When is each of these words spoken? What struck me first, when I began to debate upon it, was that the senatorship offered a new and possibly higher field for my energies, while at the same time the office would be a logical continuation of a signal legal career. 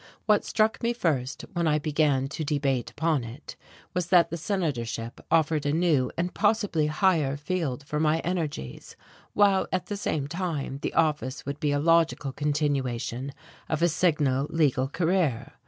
What 0.25 0.43
struck 0.43 0.81
me 0.81 0.93
first, 0.93 1.45
when 1.53 1.67
I 1.67 1.77
began 1.77 2.27
to 2.29 2.43
debate 2.43 2.89
upon 2.89 3.23
it, 3.23 3.55
was 3.93 4.07
that 4.07 4.31
the 4.31 4.35
senatorship 4.35 5.21
offered 5.29 5.63
a 5.63 5.71
new 5.71 6.11
and 6.17 6.33
possibly 6.33 6.87
higher 6.87 7.37
field 7.37 7.83
for 7.85 7.99
my 7.99 8.17
energies, 8.21 8.95
while 9.33 9.67
at 9.71 9.85
the 9.85 9.97
same 9.97 10.27
time 10.27 10.79
the 10.81 10.95
office 10.95 11.45
would 11.45 11.59
be 11.59 11.71
a 11.71 11.77
logical 11.77 12.31
continuation 12.31 13.31
of 13.69 13.83
a 13.83 13.87
signal 13.87 14.47
legal 14.49 14.87
career. 14.87 15.53